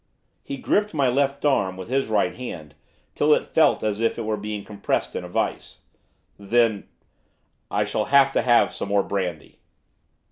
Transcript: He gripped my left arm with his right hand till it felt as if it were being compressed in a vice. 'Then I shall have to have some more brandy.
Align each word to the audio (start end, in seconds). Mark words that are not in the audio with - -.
He 0.41 0.57
gripped 0.57 0.95
my 0.95 1.09
left 1.09 1.45
arm 1.45 1.77
with 1.77 1.87
his 1.87 2.07
right 2.07 2.35
hand 2.35 2.73
till 3.13 3.35
it 3.35 3.45
felt 3.45 3.83
as 3.83 3.99
if 4.01 4.17
it 4.17 4.23
were 4.23 4.35
being 4.35 4.63
compressed 4.63 5.15
in 5.15 5.23
a 5.23 5.29
vice. 5.29 5.81
'Then 6.39 6.87
I 7.69 7.85
shall 7.85 8.05
have 8.05 8.31
to 8.31 8.41
have 8.41 8.73
some 8.73 8.89
more 8.89 9.03
brandy. 9.03 9.59